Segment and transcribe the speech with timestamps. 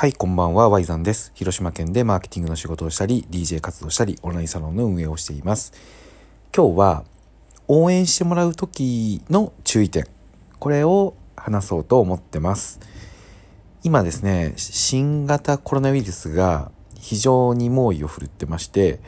[0.00, 1.30] はい、こんばんは、ワイザンです。
[1.34, 5.74] 広島県でマーケティングの仕事をしたり、DJ 活動したり、オンラインサロンの運営をしています。
[6.56, 7.04] 今日は、
[7.68, 10.06] 応援してもらう時の注意点。
[10.58, 12.80] これを話そうと思ってます。
[13.82, 19.00] 今ですね、新型コロナウイルスが非常に猛威を振るってまして、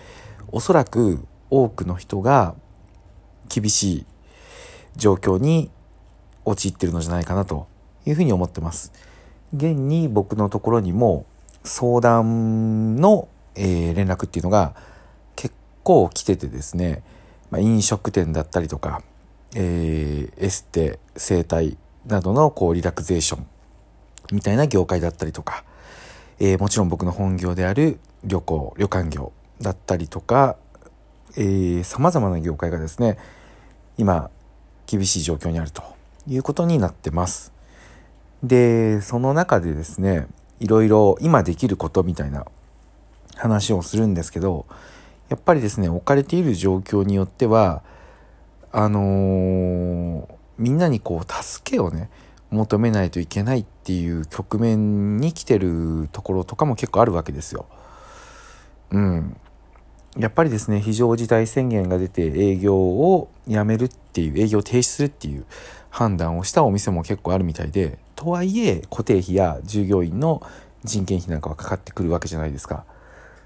[0.49, 2.55] おそらく多くの人が
[3.49, 4.07] 厳しい
[4.97, 5.71] 状況に
[6.45, 7.67] 陥ってるのじゃないかなと
[8.05, 8.93] いうふうに思ってます。
[9.55, 11.27] 現に僕のところにも
[11.65, 14.75] 相談の、えー、連絡っていうのが
[15.37, 17.03] 結構来ててですね、
[17.51, 19.03] まあ、飲食店だったりとか、
[19.55, 21.77] えー、エステ、整体
[22.07, 23.47] などのこうリラクゼーション
[24.33, 25.65] みたいな業界だったりとか、
[26.41, 30.57] えー、もちろん僕の本業である旅行、旅館業だったりとか、
[31.37, 33.19] えー、様々な業界がですね、
[33.97, 34.31] 今、
[34.87, 35.83] 厳しい状況にあると
[36.27, 37.53] いうことになってます。
[38.43, 40.27] で、その中でですね、
[40.61, 42.47] いろいろ今できることみたいな
[43.37, 44.67] 話をするんですけど、
[45.29, 47.83] やっぱりですね、置かれている状況によっては、
[48.71, 50.27] あのー、
[50.59, 52.11] みんなにこう、助けをね、
[52.51, 57.67] 求めないといけないっていう局面に来てるところとかも結構あるわけですよ。
[58.91, 59.37] うん。
[60.19, 65.47] やっぱりですね、非常事態宣言が出て営業をやめるっていう、営業停止するっていう
[65.89, 70.43] 判断をしたお店も結構あるみたいで、とはいえ固定費や従業員の
[70.85, 72.85] 人件費なんかはかかってくるわけじゃないですか。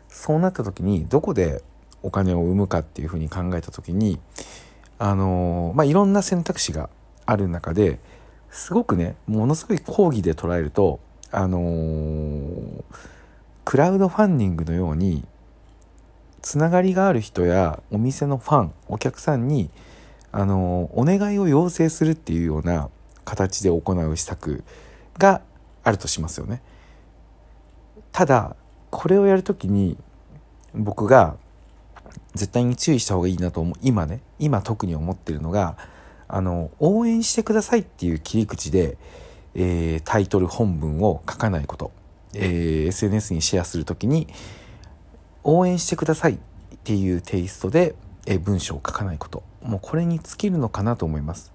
[0.09, 1.63] そうなった時にどこで
[2.03, 4.19] お金を生むかっていうふうに考えた時に
[4.99, 6.91] あのまあいろんな選択肢が
[7.25, 7.99] ある中で
[8.51, 12.83] すごくねものすごい講義で捉えるとあのー、
[13.65, 15.25] クラウドファンディングのように
[16.43, 19.71] つながりがある人やお店のファンお客さんに
[20.33, 22.91] あのお願いを要請するっていうような
[23.27, 24.65] 形で行う施策
[25.19, 25.43] が
[25.85, 26.63] あるとしますよね。
[28.13, 28.57] ただ
[28.91, 29.99] これをやるときに
[30.75, 31.37] 僕が
[32.35, 35.77] 絶対に注意した方がいいなと思う今ね今特に思ってるのが
[36.29, 38.97] あの応援してくださいっていう切り口で、
[39.55, 41.93] えー、タイトル本文を書かないこと、
[42.35, 44.29] えー、SNS にシェアする時に
[45.45, 46.39] 応援してくださいっ
[46.85, 47.95] ていうテイストで、
[48.27, 51.53] えー、文章を書かないこともうこれに尽きるのかなと思います。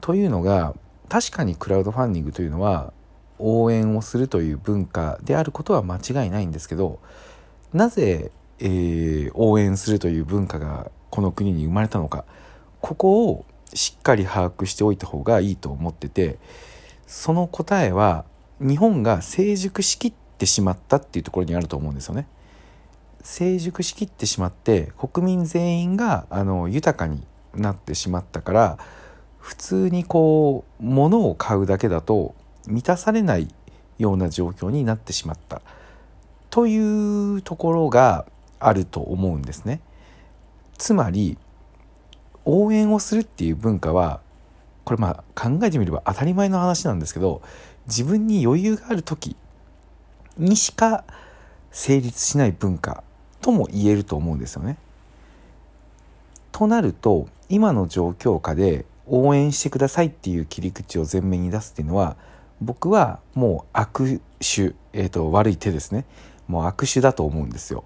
[0.00, 0.74] というのが
[1.08, 2.92] 確かにクラウドファンディングというのは
[3.38, 7.00] 応援をするという文化であることは間違いないんですけど
[7.72, 12.24] なぜ、えー、応援するという文化がこの国に生まれたのか
[12.80, 16.38] ここをしっかり把握しておいた方がいいと思ってて
[17.06, 18.24] その答えは
[18.60, 22.26] 日本が成熟しきってしまったっていうところにあると思うんですよね。
[23.22, 28.78] 成熟しきってしまって国民全員があの豊かになってしまったから
[29.48, 32.34] 普通にこう物を買うだけだと
[32.66, 33.48] 満たされない
[33.98, 35.62] ような状況になってしまった
[36.50, 38.26] というところが
[38.60, 39.80] あると思うんですね。
[40.76, 41.38] つまり
[42.44, 44.20] 応援をするっていう文化は
[44.84, 47.40] これまあ考えてみれば当たり前の話なんですけど
[47.86, 49.34] 自分に余裕がある時
[50.36, 51.04] にしか
[51.70, 53.02] 成立しない文化
[53.40, 54.76] とも言えると思うんですよね。
[56.52, 62.16] となると今の状況下で応援してくださいっていう切り口を前面に出すっていうのは
[62.60, 66.04] 僕はもう悪手、えーと、悪い手ですね
[66.46, 67.84] もう悪手だと思うんですよ。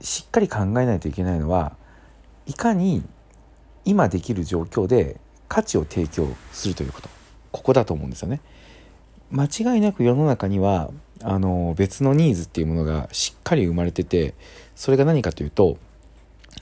[0.00, 1.76] しっかり考えないといけないのは
[2.46, 3.04] いかに
[3.84, 7.08] 今できる状況で価値を提供するということ
[7.52, 8.40] ここだと思うんですよね。
[9.30, 10.90] 間違いなく世の中には
[11.22, 14.34] あの別のニーズっていうものがしっかり生まれてて
[14.74, 15.78] それが何かというと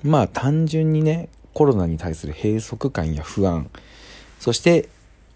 [0.02, 3.70] まあ単純にねコロナに対する閉塞感や不安
[4.38, 4.88] そして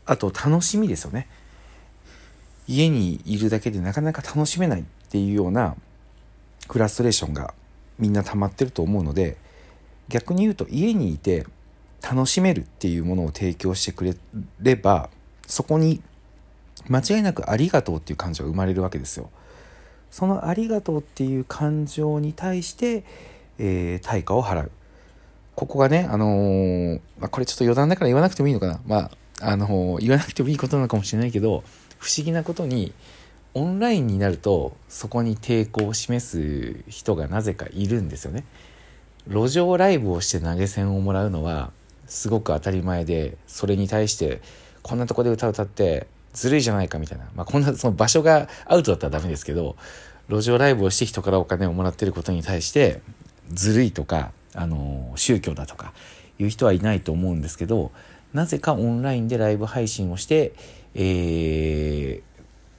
[0.07, 1.29] あと楽しみですよね
[2.67, 5.77] 家にいるだけでなかなか楽しめないっていうような
[6.69, 7.55] フラストレーションが
[7.99, 9.37] みんな溜まってると思うので
[10.09, 11.47] 逆に言うと家にいて
[12.03, 14.17] 楽しめるっていうものを提供してくれ
[14.61, 15.11] れば
[15.47, 16.03] そこに
[16.89, 19.31] 間違いなくありがとうっていう感情が生まれるわけですよ。
[20.11, 23.05] そのありがとうっていう感情に対して、
[23.59, 24.71] えー、対価を払う。
[25.55, 28.81] ここがね、あのー、まあ、これちょっと余談だから言わなくてもいいのかな。
[28.87, 29.11] まあ、
[29.41, 31.63] あのー、言わなくてもいいことなのかもしれないけど、
[31.99, 32.93] 不思議なことに、
[33.55, 38.45] オンラインになると、そこに抵抗を示す人がなぜかいるんですよね。
[39.29, 41.71] 路上ライブをして投げ銭をもらうのは、
[42.07, 44.41] すごく当たり前で、それに対して、
[44.83, 47.29] こんなとこで歌歌って、ずるいじゃないかみたいな。
[47.37, 49.77] まあ、こんな、その場所がアウトだったらダメですけど、
[50.29, 53.01] 路上ライブをして人からお金をもらってることに対して、
[53.53, 55.93] ずるいとか、あの宗教だとか
[56.39, 57.93] いう人はいないと思うんですけど
[58.33, 60.53] なぜかオンラインでライブ配信をして、
[60.95, 62.23] えー、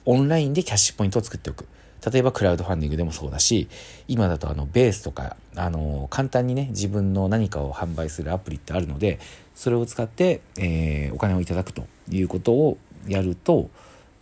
[0.04, 1.66] オンラインでキャッシュポイントを作っておく。
[2.12, 3.68] 例えばクラウドファンディングでもそうだし、
[4.06, 9.18] 今だとあのベースとか、あの、簡単にね、自分の何かを販売するアプリってあるので、
[9.54, 13.70] それを使って、えー、お金をいただくということをやると、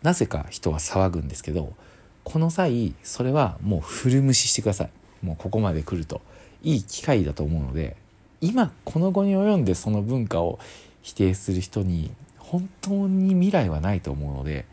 [0.03, 1.75] なぜか人は騒ぐんですけど、
[2.23, 4.91] この際、それはもう古無視してください。
[5.23, 6.23] もうここまで来ると。
[6.65, 7.97] いい機会だと思うので、
[8.41, 10.59] 今この後に及んでその文化を
[11.03, 14.65] 否定する人に本当に未来はないと思うので、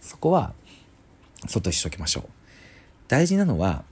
[0.00, 0.54] そこは
[1.48, 2.24] そっとしときましょう。
[3.08, 3.84] 大事なのは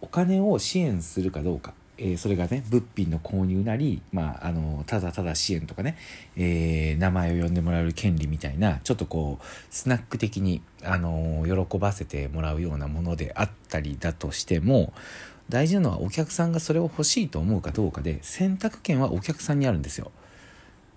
[0.00, 5.96] お金を支援するかどうか、えー、それがね物品の購入なり、まあ、あのただただ支援とかね、
[6.36, 14.92] えー、名前を呼んでもらえる権利みたいなちょっとこうスナック的に、あの喜ばせてもらうようなものであったりだとしても
[15.50, 20.12] 大事なのはお客さんがそれを欲しいと思うかどうかで選択権はお客さんにあるんですよ。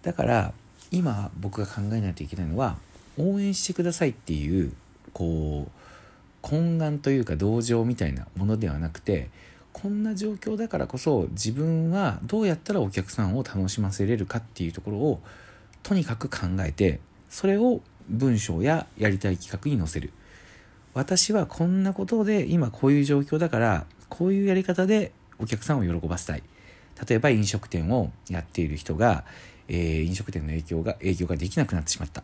[0.03, 0.53] だから
[0.91, 2.77] 今僕が考えないといけないのは
[3.17, 4.73] 応援してくださいっていう
[5.11, 9.29] こう懇願というか同情みたいなものではなくて
[9.71, 15.21] こんな状況だからこそ自分はどうやったらお客さんを楽しませれるかっていうところを
[15.81, 20.11] とにかく考えてそれを文章ややりたい企画に載せる。
[20.93, 26.43] 私はこんなことで今こういう状況だからこういうやり方でお客さんを喜ばせたい
[27.07, 29.25] 例えば飲食店をやっている人が、
[29.67, 32.23] えー、飲食店の影響が営業ができなくなってしまった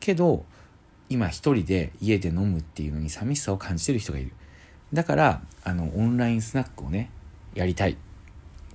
[0.00, 0.44] けど
[1.08, 4.32] 今一人で家で飲むっていうのに寂しさを感じてる人がいる。
[4.92, 7.10] だから、あの、オンラインスナックをね、
[7.54, 7.96] やりたい。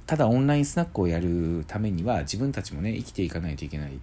[0.06, 4.00] ただオンラインスナックをやるためには自分たちもね、生きていかないといけない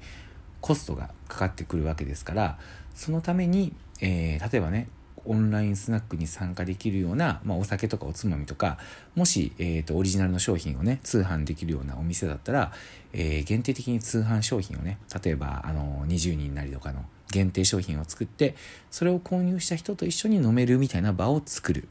[0.61, 2.59] コストがかかってくるわけですから、
[2.95, 4.89] そのために、えー、例えばね、
[5.29, 8.79] オンラインスナックに参加できるような、まあ、お酒とかおつまみとか、
[9.15, 12.73] もし、えっ、ー、と、オリジナルの商品をね、通販できるようなお店だったら、
[13.13, 18.55] えー、限定的に通販商品をね、例えば、あの、20人なりとかの限定商品を作って
[18.91, 21.89] それを購入した人と一緒に飲めるみたいな場を作る。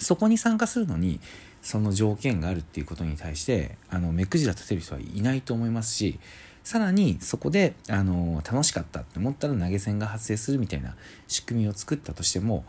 [0.00, 1.20] そこに参加するのに
[1.60, 6.18] その条件があるっていうことに対してあの目くじら立てる人はいないと思いますし
[6.64, 10.94] さらにそこであの楽しかったって思ったら投げ銭が発生するみたいな
[11.26, 12.64] 仕組みを作ったとしても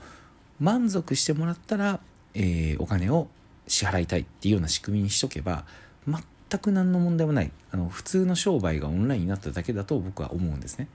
[0.59, 1.99] 満足してもらったら、
[2.33, 3.27] えー、お金を
[3.67, 5.65] 支払いたいっていうような仕組みにしとけば
[6.07, 10.87] 全く何の問題もないあの普通の商売がオンラインになっただけだと僕は思うんですね。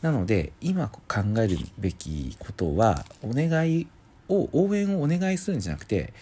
[0.00, 1.00] なので今考
[1.38, 3.88] えるべきことはお願い
[4.28, 6.12] を応援をお願いするんじゃなくて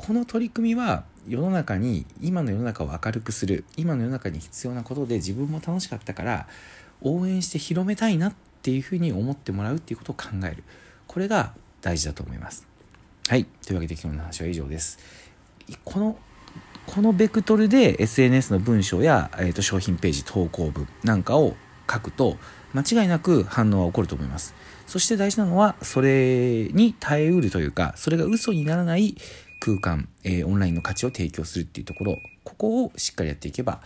[0.00, 6.46] この取り組みは世の中に今の世の中を明るくする今の世の中に必要なことで自分も楽しかったから
[7.02, 10.62] 応援して広めたいなっていうふうに思ってもらうっていうことを考える。
[11.08, 12.64] これが大事だと思います。
[13.26, 13.44] はい。
[13.44, 15.00] というわけで今日の話は以上です。
[15.84, 16.16] この
[16.86, 21.56] このベクトルで SNS の文章や、えー、と商品ページ投稿文なんかを
[21.90, 22.36] 書くと
[22.72, 24.54] 間違いなく反応は起こると思います。
[24.86, 29.16] そして大事なのは、それに耐えうるというか、それが嘘にならない
[29.60, 33.80] 空間、えー、オンラインの価値を提供するっていうところ、ここをしっかりやっていけば、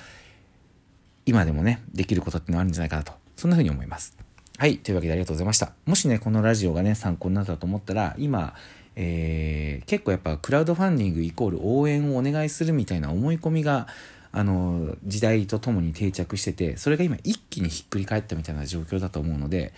[1.27, 4.17] 今でもね、できることってのはあるんじゃないかなと、そんな風に思います。
[4.59, 4.79] はい。
[4.79, 5.73] というわけでありがとうございました。
[5.87, 8.55] もしね、このラジオがね、参考になったと思ったら、今、
[8.97, 13.87] えー、結構やっぱクラウドファンディングイコール応援をお願いするみたいな思い込みが
[14.33, 19.73] あの時代とともに定着しててそれが今一気にひっくり返ったみたいな状況だと思うので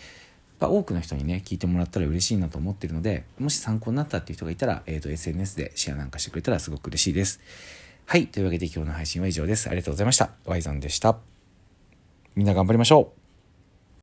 [0.61, 7.41] や多くの人にね聞いてもらったら嬉しいなと思ってるのでもし参考になったっていう人がいたら、えーと、SNS でシェアなんかしてくれたらすごく嬉しいです。
[8.07, 9.69] はいというわけで今日の配信は以上です。
[9.69, 10.31] ありがとうございました。
[10.45, 11.19] ワイザンでした。
[12.35, 13.24] みんな頑張りましょう。